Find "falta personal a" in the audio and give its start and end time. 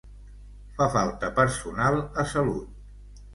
0.95-2.27